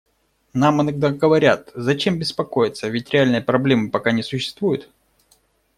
Нам 0.53 0.81
иногда 0.81 1.11
говорят: 1.11 1.69
зачем 1.75 2.17
беспокоиться, 2.17 2.87
ведь 2.87 3.11
реальной 3.11 3.39
проблемы 3.39 3.91
пока 3.91 4.11
не 4.11 4.23
существует. 4.23 4.89